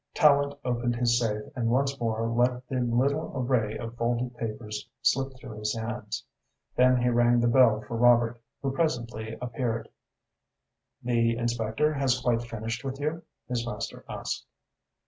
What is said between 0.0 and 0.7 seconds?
Tallente